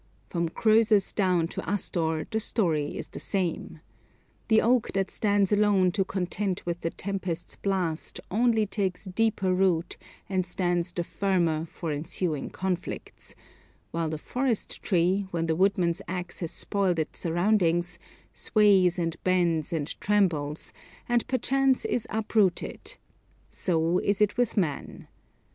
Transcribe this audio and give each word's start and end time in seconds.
From 0.29 0.49
Croesus 0.49 1.13
down 1.13 1.47
to 1.49 1.69
Astor 1.69 2.25
the 2.31 2.39
story 2.39 2.97
is 2.97 3.09
the 3.09 3.19
same. 3.19 3.81
The 4.47 4.59
oak 4.59 4.91
that 4.93 5.11
stands 5.11 5.51
alone 5.51 5.91
to 5.91 6.03
contend 6.03 6.63
with 6.65 6.81
the 6.81 6.89
tempest's 6.89 7.55
blast 7.55 8.19
only 8.31 8.65
takes 8.65 9.05
deeper 9.05 9.53
root 9.53 9.97
and 10.27 10.43
stands 10.43 10.91
the 10.91 11.03
firmer 11.03 11.65
for 11.67 11.91
ensuing 11.91 12.49
conflicts; 12.49 13.35
while 13.91 14.09
the 14.09 14.17
forest 14.17 14.81
tree, 14.81 15.27
when 15.29 15.45
the 15.45 15.55
woodman's 15.55 16.01
axe 16.07 16.39
has 16.39 16.49
spoiled 16.49 16.97
its 16.97 17.19
surroundings, 17.19 17.99
sways 18.33 18.97
and 18.97 19.17
bends 19.23 19.71
and 19.71 20.01
trembles, 20.01 20.73
and 21.07 21.27
perchance 21.27 21.85
is 21.85 22.07
uprooted: 22.09 22.97
so 23.51 23.99
is 23.99 24.19
it 24.19 24.35
with 24.35 24.57
man. 24.57 25.07